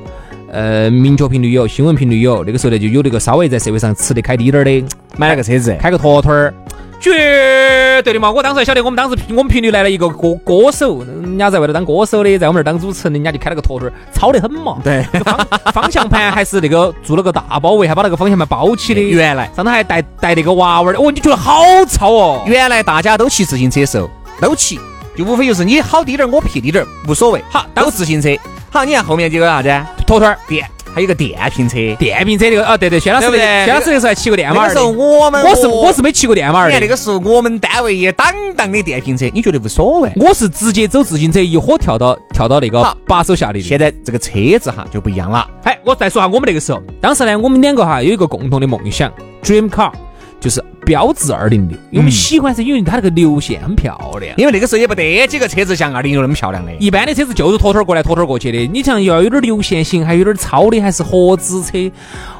[0.52, 4.84] 呃，民族频率有，新闻频率有，那个时候呢就有那个稍微在社会上吃得开低点儿的，
[5.16, 6.54] 买了个车子，开个坨坨儿，
[7.00, 8.30] 绝对的嘛！
[8.30, 14.78] 我当时还晓得，我们当时我们频率来了一个歌歌手，人家在外头当歌手的，在我们这儿当主持人，人家就开了个坨坨儿，糙得很嘛。
[14.84, 19.02] 对，方方向盘还是那个做了个大包围，还把那个方向盘包起的。
[19.02, 22.44] 原来上头还带带那个娃娃的，哦，你觉得好糙哦？
[22.46, 24.10] 原来大家都骑自行车的时候
[24.42, 24.80] 都骑，
[25.18, 27.44] 就无非就是你好低点儿，我撇低点儿，无所谓。
[27.50, 28.30] 好都自行车。
[28.72, 29.70] 好，你看后面这个啥子？
[30.06, 31.78] 坨坨儿电，还有个电瓶车。
[31.98, 34.74] 电瓶车那个啊，对对，薛老师对薛老师那时候还骑过电马儿的。
[34.74, 40.12] 那个时候我们我是我是没骑过电马儿的你看那，个时候我们单位也当当的电瓶车，你觉得无所谓？
[40.18, 43.62] 我是直接走自行车，一伙跳到跳到那个把手下的。
[43.62, 45.50] 现在这个车子哈就不一样了。
[45.64, 49.10] 哎，我再说下我们那个时候，当时呢，我们两个哈有一个共同的梦想
[49.42, 49.90] ，dream car，
[50.40, 54.34] 就是标致二零六，因为我们喜欢是因为它那个流线很漂亮。
[54.38, 56.74] 因为那个时候也不得几个车子像二零六那么漂亮的。
[56.80, 61.92] 一般的车子就是拖拖儿过来拖拖儿过去的，你像要有点流线型，还有点超的，还是合资车，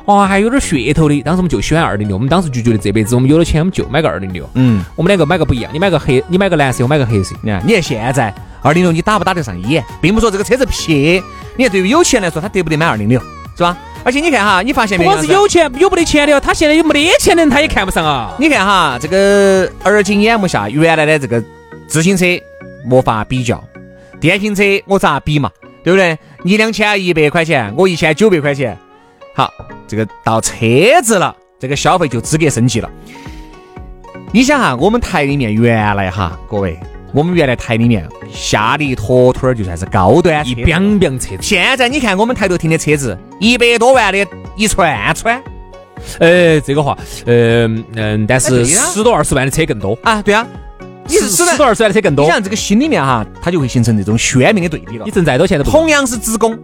[0.06, 1.22] 哇，还有点噱头的。
[1.22, 4.50] 当时我们就喜欢二零六，我们当时就觉得这辈子我们有了钱，我们就买个二零六。
[4.54, 7.36] 嗯，我们两个买个不一样，你买个黑，你买个蓝色，我买个黑色。
[7.44, 11.22] 你看，你看现在二零六你打不打得上眼，并不说这个车子撇。
[11.58, 13.20] 你看对于有钱人来说，他得不得买二零六，
[13.58, 13.78] 是吧？
[14.04, 15.12] 而且你看哈，你发现没有？
[15.12, 18.34] 不光是有钱有没得钱的哦，他现在有没得钱的人他也看不上啊。
[18.40, 21.44] 你看哈，这个而今眼目下，原来的这个
[21.88, 22.26] 自行车
[22.86, 23.64] 没法比较，
[24.20, 25.52] 电瓶车我咋比嘛？
[25.84, 26.18] 对不对？
[26.44, 28.78] 你两千一百块钱，我一千九百块钱，
[29.34, 29.52] 好，
[29.88, 30.56] 这个到车
[31.04, 32.90] 子了，这个消费就资格升级了。
[34.32, 36.80] 你想哈，我们台里面原来哈，各位，
[37.12, 45.42] 我们原来台里面下的一坨坨儿就算是高端车一子彪彪车子，现在你看我们台头停的车子，一百多万的一串串
[46.20, 50.48] 呃，这个话，呃嗯，但是十多二十万的车更多，啊，对啊，
[51.08, 52.32] 你十是十多二十万的车更多你。
[52.32, 55.12] 想这个心里面哈，它就会形成这种鲜明的对比了你。
[55.12, 55.72] 挣再多钱都不。
[55.72, 56.58] 同样是职工，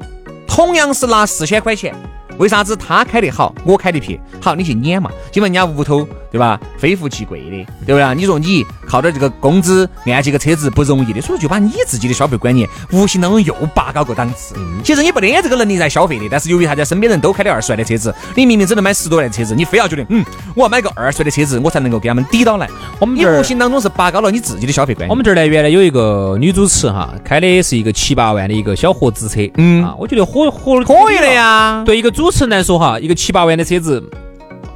[0.48, 1.94] 同样是拿四千块钱，
[2.38, 4.20] 为啥子他开得好，我开得撇？
[4.42, 7.50] 好，你去撵嘛，基本人家屋头对吧，非富即贵的，
[7.86, 8.16] 对不对？
[8.16, 14.56] 你说你靠点这个工资按几个车子不容易的，所以就把你自己的消费观念无形当中又拔高个档次。
[14.84, 20.24] 其实你不得这个能力在消费的，但是由于大家身边人都开的二十万的车子，你明明只能买十多万的车子，你非要觉得嗯，
[20.56, 22.70] 我要买个二十万的车子，我才能够给他们抵到来。
[23.00, 25.10] 我们你无形当中是拔高了你自己的消费观念。
[25.10, 31.36] 我们这儿呢，原来有一个女主持哈，开的是一个七八万的一个小合资车，嗯啊，我觉得火火可以的。
[31.36, 34.04] 呀，对一个主持人来说哈，一个七八万的车子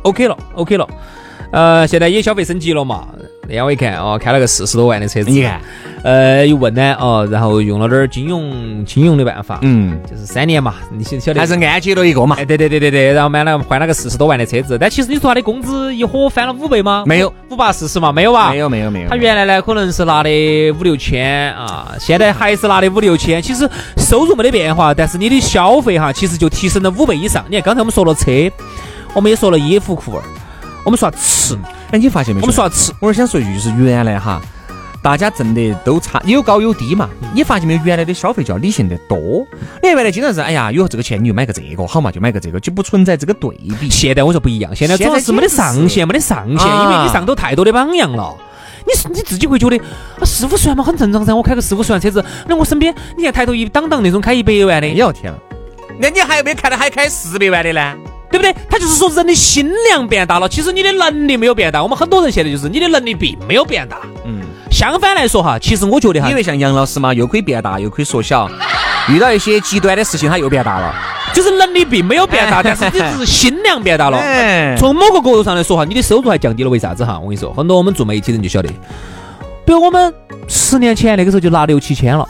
[0.04, 0.88] ，OK 了，OK 了。
[1.52, 3.08] 呃，现在也消费升级了嘛。
[3.44, 5.60] 那天我一看哦，开了个四十多万的车子，你看，
[6.04, 12.36] 呃，一问呢，哦，然后用了点儿金融金融的办法，嗯，就是三年嘛，你晓晓得还是按揭了一个嘛。
[12.38, 17.04] 哎，对对对对对，然后买了换了个四十多万的车子，但其实你说他的工资一伙翻了五倍吗？
[17.08, 18.52] 没有，五八四十嘛，没有吧？
[18.52, 20.30] 没有没有没有，他原来呢可能是拿的
[20.74, 23.42] 五六千啊，现在还是拿的五六千。
[23.42, 27.44] 其实收入没得变化，但是你的消费哈，其实就提升了五倍以上。
[27.50, 28.30] 你看刚才我们说了车，
[29.16, 30.22] 我们也说了衣服裤儿，
[30.86, 31.58] 我们说下吃，
[31.92, 32.44] 哎，你发现没有？
[32.44, 34.42] 我们说下吃，我是想说一句，就是原来哈，
[35.02, 37.10] 大家挣的都差，有高有低嘛。
[37.34, 37.82] 你发现没有？
[37.84, 39.18] 原来的消费就要理性的多。
[39.82, 43.90] 你看原来经常是，哎呀，有这个钱你就买个这个，好嘛就买个这个，就不存在这个对比。
[43.90, 48.36] 现在我说不一样，现在主要是没得上限，没得上限，啊因为你上头太多的榜样了。
[48.88, 55.40] 你是你自己会觉得啊四五十万嘛很正常噻，我开个四五十万车子，那我身边你看抬头一档档那种开一百万的哎，呦天了，
[56.00, 57.96] 那你还有没有看到还开四百万的呢？
[58.32, 58.56] 对不对？
[58.70, 61.82] 他就是说人的心量变大了，其实你的能力没有变大。
[61.82, 63.98] 我们很多人现在就是你的能力并没有变大。
[64.26, 68.50] 嗯，相反来说哈，其实我觉得哈因，为像杨老师嘛，又可以变大，又可以缩小，
[69.10, 70.94] 遇到一些极端的事情，他又变大了。
[71.32, 74.18] 就是能力并没有变大， 但是你只是心量变大了。
[74.22, 77.20] 哎从某个角度上来说哈，你的收入还降低了，为啥子哈？
[77.20, 78.70] 我跟你说，很多我们做媒体人就晓得，
[79.66, 80.14] 比如我们
[80.48, 82.28] 十年前那个时候就拿六七千了，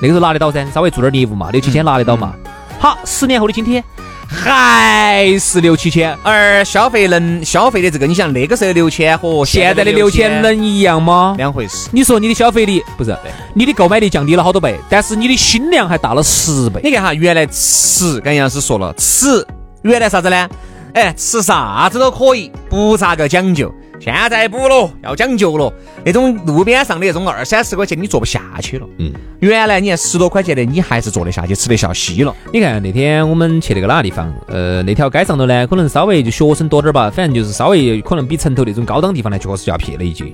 [0.00, 2.34] 那个时候拿得到噻，稍微做点业务嘛，六七千拿得到嘛。
[2.78, 3.82] 好，十年后的今天
[4.28, 11.34] 还是六七千，而消费能消费的这个，你想那个时候六千和现在的六千能一样吗？
[11.38, 11.88] 两回事。
[11.92, 13.16] 你说你的消费力不是，
[13.54, 16.80] 你的购买力降低了好多倍，但是你的心量还大了十倍。
[16.82, 19.46] 你看哈，原来吃，刚杨老师说了，吃
[19.82, 20.48] 原来啥子呢？
[20.94, 23.72] 哎，吃啥子都可以，不咋个讲究。
[24.00, 25.72] 现在不了，要讲究了。
[26.04, 28.86] 那种路边上的那种二三十块钱，你坐不下去了。
[28.98, 32.34] 嗯，原来你看十多块钱的，你还是坐得下去，吃得下稀了。
[32.52, 34.30] 你看那天我们去那个哪个地方？
[34.48, 40.24] 呃，那条街上头呢，可能稍微就学生多点儿吧，反正就是稍微可能比城头那种高档地方呢，确实就要撇了一截。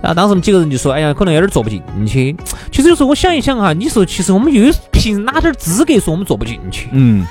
[0.00, 2.36] 然后当时我们几个人就说：“哎呀，可能有点坐不进去。”
[2.70, 6.88] 其实有时候我想一想哈，你说其实我们又有凭哪点儿资格说我们坐不进去？
[6.92, 7.26] 嗯，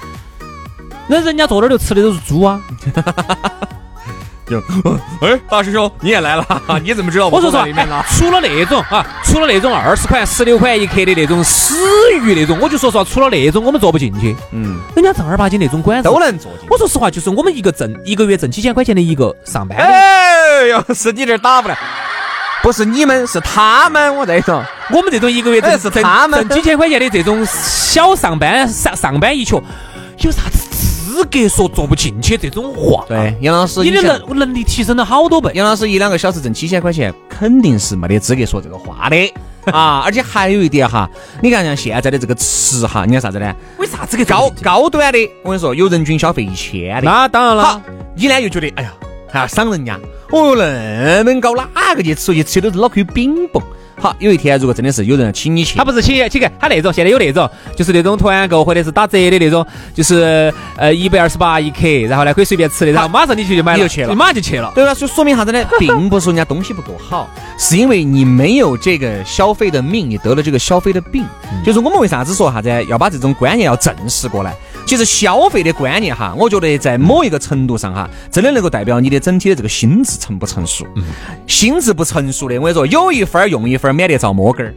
[1.08, 2.60] 那人家坐那儿就吃的都是猪啊！
[4.54, 6.46] 就哎，大师兄你也来了，
[6.84, 11.76] 你怎么知道我说实话里面呢？，除了那种啊，除了那种二十块、十六块一克的那种死
[12.22, 14.36] 鱼那种，我就说实话，除了那种我们坐不进去。
[14.52, 16.68] 嗯，人家正儿八经那种馆子都能做进。
[16.70, 19.92] 我说实话，就是我们一个挣一个月挣几千块钱的一个上班的，哎，
[20.62, 21.78] 哎呦，是你这儿打不来，
[22.62, 24.64] 不是你们，是他们，我在说。
[24.92, 29.64] 我们这种一个月挣哎是挣他们挣几千块钱的这种小上班上上班一族，
[30.20, 30.60] 有啥子
[31.14, 33.06] 资格说做不进去这种话？
[33.08, 35.52] 对，杨老师，你的能能力提升了好多倍。
[35.54, 39.34] 杨老师一两个小时挣七千块钱，肯定是没得资格说这个话的
[39.72, 40.02] 啊！
[40.04, 41.08] 而且还有一点哈，
[41.40, 43.56] 你看像现在的这个吃哈，你看啥子呢？
[43.78, 47.04] 为啥子个高高端的，我跟你说，有人均消费一千的。
[47.04, 47.84] 那当然好了，，
[48.16, 48.92] 你呢又觉得，哎呀，
[49.34, 52.36] 还要赏人家，哦，那么高，哪个去吃？
[52.36, 53.64] 去吃都是脑壳有冰崩。
[53.96, 59.66] 好，有一天如果真的是有人请你去，他不是请请客，他那种现在有那种，就是那种团购或者是打折的那种，
[59.96, 64.72] 就是呃一百二十八一克，然后呢可以随便吃的，然后马上你去就买了，你就去了你马上就去了。
[64.76, 64.94] 对吧？
[64.94, 65.64] 就说明啥子呢？
[65.80, 71.26] 并不是人家东西不够好， 是因为你没有这个消费的命，你得了这个消费的病。
[71.66, 74.54] 就是我们为啥子说啥子要把这种观念要正视过来？
[74.86, 80.86] 其实消费的观念哈，我觉得在某一个程度上哈，真的能够代表你的整体的这个心智成不成熟。
[81.48, 84.74] 心智不成熟的，我跟你说，有一分儿用一分儿，免得遭摸根儿。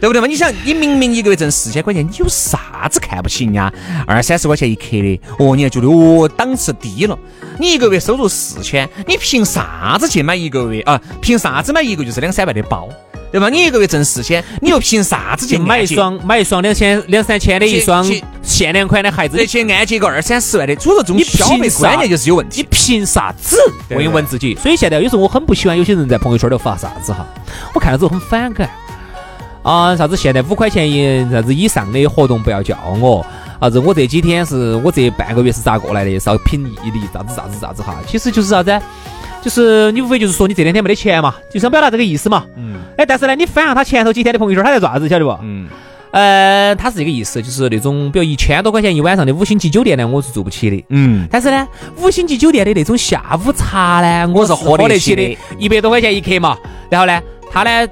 [0.00, 0.28] 对不对嘛？
[0.28, 3.72] 你想，你明明一个月挣四千块钱，你有啥子看不起人家
[4.06, 5.20] 二三十块钱一克的？
[5.40, 7.18] 哦，你还觉得哦档次低了？
[7.58, 11.00] 你一个月收入四千，你凭啥子去买一个月啊？
[11.20, 12.88] 凭啥子买一个就是两三万的包？
[13.30, 13.48] 对吧？
[13.48, 18.04] 你一个月挣四千，你又凭啥子去就买一双买一双两千两三千的一双
[18.42, 20.74] 限量款的鞋子再，去按揭个二三十万的？
[20.76, 22.68] 所以说这种你消费观念就是有问题你。
[22.70, 23.56] 凭啥子？
[23.90, 24.54] 问一问自己。
[24.54, 27.26] 所以现在有时候我很不喜欢有些人在朋友圈里发啥子哈，
[27.74, 28.70] 我看了之后很反感。
[29.62, 33.26] 啊，啥子现在五块钱一啥子以上的活动不要叫我，
[33.60, 38.70] 啥子我这几天是我这半个月是咋过来的，稍凭毅力，啥子啥子啥子哈，其实就是啥子，
[39.42, 42.44] 就是你无非就是说你这两天没得钱嘛，就想表达这个意思嘛。
[42.56, 45.38] 嗯哎，但是呢，你翻下他前头几天的朋友圈，他在做啥子，晓得不？
[45.42, 45.68] 嗯，
[46.10, 50.84] 呃，他是这个意思，就是那种比如一千多块钱一晚上的五星级酒店呢，我是住不起的。
[50.88, 56.58] 嗯，但是呢，五星级酒店的那种下午茶呢，我是喝得起的，一百多块钱一克嘛。
[56.90, 57.20] 然后呢，
[57.52, 57.88] 他呢，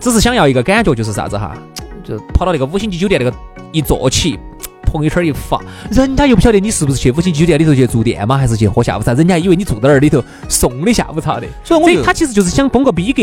[0.00, 1.54] 只是想要一个感觉，就是啥子哈，
[2.02, 3.36] 就跑到那个五星级酒店那个
[3.72, 4.38] 一坐起。
[4.86, 8.38] 朋友圈一发，人家又不晓得你是不是去五星级酒店里头去住店吗？
[8.38, 9.12] 还是去喝下午茶？
[9.12, 11.46] 人家还以为你住在那儿里头送的下午茶的。
[11.64, 13.22] 所以我他其实就是想崩个逼格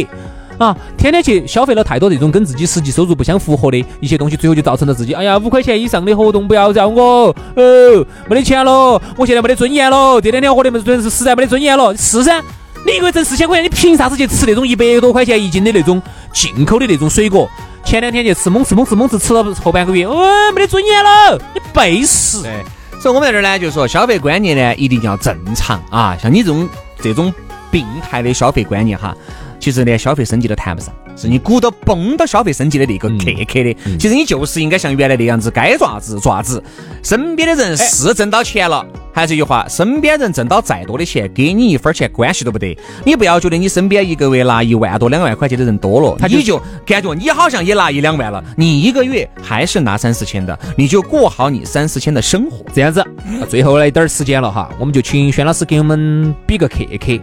[0.59, 0.77] 啊！
[0.95, 11.95] 天天去消费了太多这种跟自己实际收入不相符合的一些东西，最后就造成了自己哎呀五块钱以上的活动不要找我哦，没得钱了，我现在没得尊严了，这两天活的没得尊是实在没得尊严了。
[11.97, 12.39] 是噻，
[12.85, 15.99] 你一个月挣四千块钱，你凭啥子去吃那种一百多块钱一斤的那种
[16.31, 17.49] 进口的那种水果？
[17.93, 22.41] 前两天去吃猛吃猛吃猛吃，吃了后半个月，哦，没得尊严了，你背时。
[22.41, 22.65] 对。
[22.99, 26.17] 所以我们在这儿呢，就是说消费观念呢一定要正常啊。
[26.19, 26.67] 像你这种
[26.99, 27.31] 这种
[27.69, 29.15] 病态的消费观念哈，
[29.59, 33.77] 其实连消费升级都谈不上，是你鼓捣崩到消费升级的那个刻刻的。
[33.99, 36.63] 其实你就是应该像原来那样子，该做啥子做啥子。
[37.03, 42.77] 身边的人是挣到钱了，还是一句话，身边人挣到再多的钱，给你一分钱关系都不得。
[43.05, 52.65] 你不要觉得你身边一个月拿一万多、两万块钱的人多了，他就你就感觉你好像也拿一两万了，你一个月还是拿三四千的，你就过好你三四千的生活。
[52.73, 53.05] 这样子，
[53.47, 57.21] 最后来一点儿时间了哈，我们就请轩老师给我们比个 K K。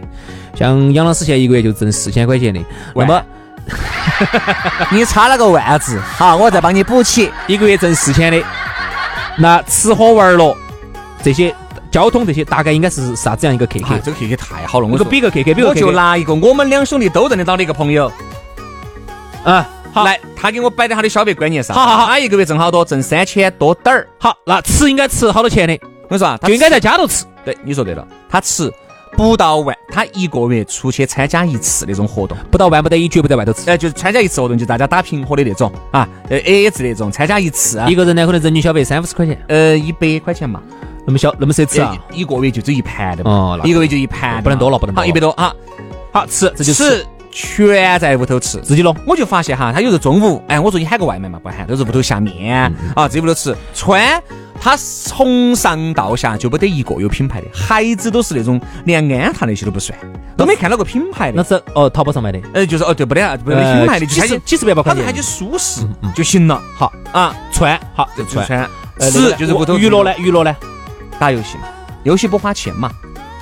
[0.55, 2.59] 像杨老师现在一个月就挣四千块钱的，
[2.95, 3.21] 那么
[4.91, 7.31] 你差了个万字，好，我再帮你补起。
[7.47, 8.41] 一个月挣四千的，
[9.37, 10.55] 那吃喝玩乐
[11.23, 11.53] 这些
[11.91, 14.01] 交通这些大概应该是啥子样一个 K 哎 K？
[14.05, 18.11] 这个 K K 太好了，我说比个 K K，比个我就拿一个我们两兄弟都认得到的一个朋友，
[19.43, 21.75] 啊，好，来，他给我摆在他的消费观念上。
[21.75, 22.85] 好好好他一个月挣好多？
[22.85, 24.07] 挣三千多点儿。
[24.17, 27.25] 好，那吃应该吃好多钱的，我跟你说啊，他就应该在家头吃。
[27.43, 28.71] 对，你说对了，他吃
[29.17, 32.37] 不到万，他一个月出去参加一次那种活动。
[32.49, 33.69] 不到万不得已，绝不在外头吃。
[33.69, 40.61] 呃，就是参加一次活动，就大家打平伙的那种啊，呃 A A 制那种，参加一次啊一，个人呢，可能人均消费三五十块钱，呃，一百块钱嘛，
[41.05, 41.97] 那么小那么奢侈啊！
[42.13, 45.53] 一个月就只一盘的嘛，哦一个月就一盘，不能多了不能多好，一百多啊，
[46.11, 48.59] 好吃，这就吃吃全在屋头吃。
[48.59, 48.95] 自己弄。
[49.07, 53.55] 我就发现哈，他有时候中午，哎，我说你喊个外卖嘛，不喊，都是屋头下面嗯啊，自己屋头吃。
[53.73, 54.21] 穿
[54.59, 59.97] 他从上到下就没得一个有品牌的，鞋子都是那种连安踏那些都不算，
[60.37, 61.43] 都没看到过品牌的那。
[61.43, 65.39] 是哦，淘宝上买的，呃，就是哦，对，不得啥，没得呃品牌的，就几十几十百把块钱他就喊起。
[65.39, 65.81] 舒适
[66.15, 66.61] 就行了。
[66.75, 68.69] 好啊，穿好就穿。
[68.99, 70.13] 吃就是屋头娱乐呢？
[70.19, 70.55] 娱乐呢？
[71.21, 71.65] 打游戏嘛，
[72.01, 72.89] 游戏不花钱嘛，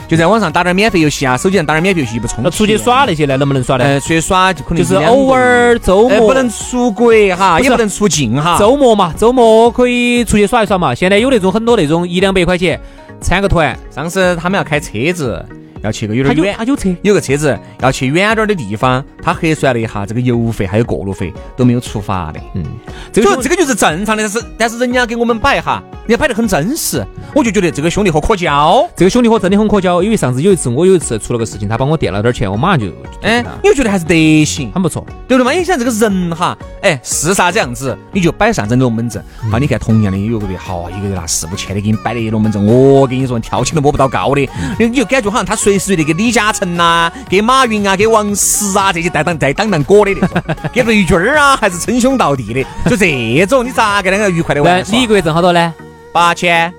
[0.05, 2.43] 就在网上打点免费游戏啊，手机上打点免费游戏不充钱。
[2.43, 3.37] 那出去耍那些呢？
[3.37, 3.85] 能不能耍呢？
[3.85, 8.57] 呃，出去耍就可能就是偶尔周呃，末不能出国哈，不也不能出境哈。
[8.59, 10.93] 周末嘛，周末可以出去耍一耍嘛。
[10.93, 12.77] 现在有那种很多那种一两百块钱
[13.21, 15.45] 参个团，上次他们要开车子，
[15.81, 22.39] 要去个有点远，他有车，有个车子要去远点儿的地方，他核算了一下，这个油费还有过路费都没有出发的。
[22.55, 22.63] 嗯，
[23.11, 28.87] 这个这个就是正常的，但是但是人家给我们摆哈，人家摆得很真实，我就觉得这个兄弟伙可交。
[28.95, 32.87] 这个兄弟伙真的很可交，因为上次有一次我有一次出了个事情，他帮我垫了点钱，我马上就
[33.21, 34.13] 哎哎，，你就觉得还是德
[34.45, 35.05] 行，很不错。
[35.27, 35.51] 对不对嘛？
[35.57, 39.23] 你想这个人哈，哎，是啥子样子，你就摆啥子龙门阵。
[39.51, 44.41] 啊，你看同样的有个月，好一个月拿四五千的给你摆的龙门阵，我跟你说，跳起都摸不到高的，
[44.79, 50.41] 你你就感觉好像他随时随地给李嘉诚呐、给马云啊、给王石啊这些在当在当当果的那种，
[50.73, 54.83] 给雷军儿啊，还是称兄道弟的，就这种，你咋个两个愉快的玩？
[54.91, 55.73] 你一个月挣好多呢？
[56.11, 56.73] 八千，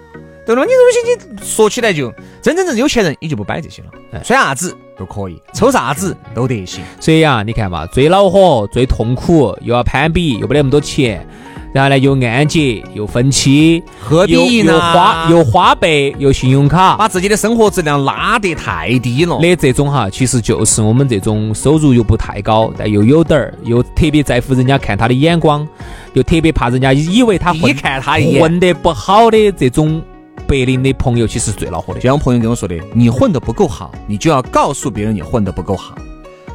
[0.47, 2.13] 对了，你这东西你说起来就
[2.43, 4.77] 真真正有钱人，你就不摆这些了，穿啥子？
[4.99, 6.15] 都可以，抽啥子？
[6.35, 6.83] 都得行。
[7.01, 11.27] 所以啊，你看嘛，最恼火、最痛苦，又要攀比，又没得那么多钱，
[11.73, 19.39] 然后呢又按揭，又分期，何必又呢又花又花呗，又信用卡，把自己的生活质量拉得太低了。
[19.41, 25.67] 的这种哈，其实就是我们这种收入又不太高，但又有点儿，又特别在乎人家看他的眼光，
[26.15, 30.03] 又特别怕人家以为他低混看他一眼，混得不好的这种
[30.49, 32.09] 白领的朋友，其实最恼火的就。
[32.09, 35.95] 像我朋友跟我说的，你混得不够好，你就要告诉别人你混得不够好，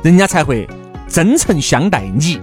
[0.03, 0.67] 人家才会
[1.07, 2.41] 真诚相待你。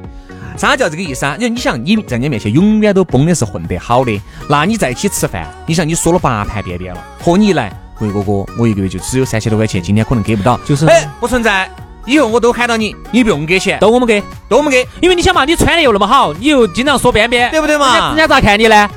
[0.56, 1.36] 啥叫这个意思啊？
[1.38, 11.70] 你你想你在人家面前永远都崩的是混得好的，那你在一起吃饭，你想你说了八盘便便了，和你一来，魏哥哥，我一个月就只有三千多块钱，今天可能给不到，就是哎，不存在，
[12.06, 18.16] 以后我都喊到你，你不用给钱，都我们给，都我们给，因为你想嘛，你穿的又那么好，你又经常说边边，对不对嘛人家人？
[18.18, 18.88] 家咋看你呢？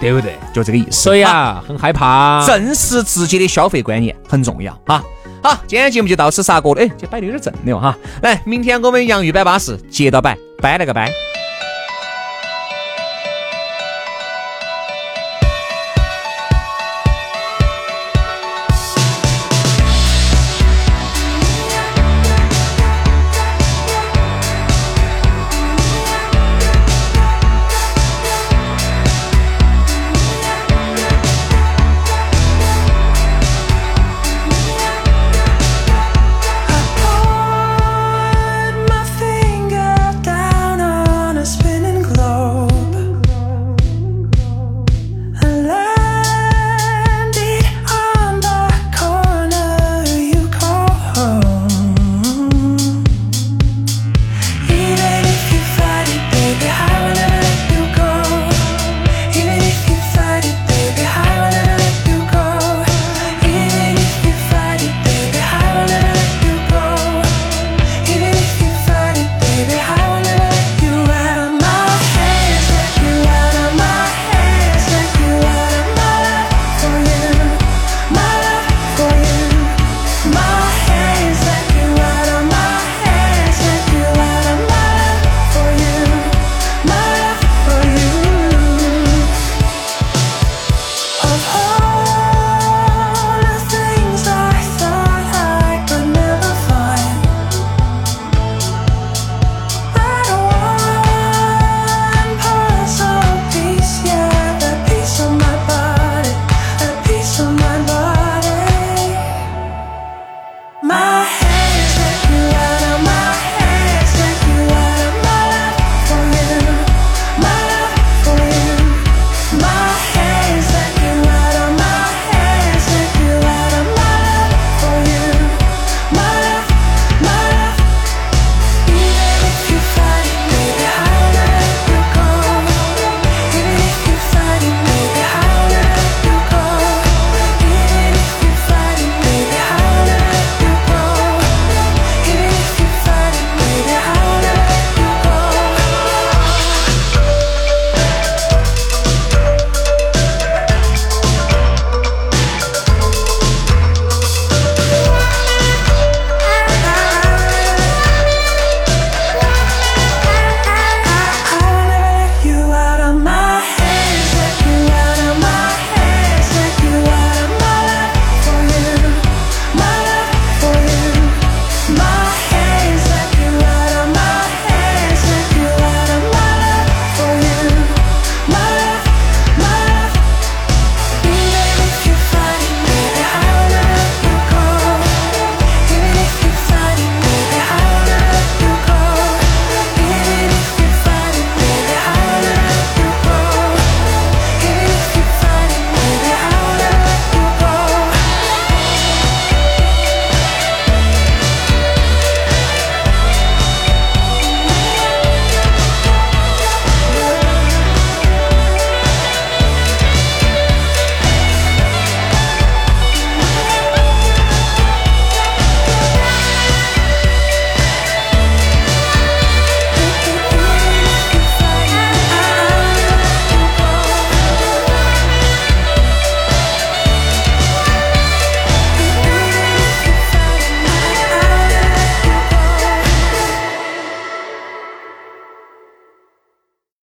[0.00, 0.36] 对不对？
[0.52, 1.00] 就这个意思。
[1.00, 2.44] 所以啊，很害怕。
[2.44, 5.00] 正视自己的消费观念很重要啊。
[5.42, 7.98] 好，今天节目就到此杀过了，哎，这摆的有点正了哈。
[8.22, 11.10] 来，明天我们洋芋摆巴士，接着摆，摆了个摆。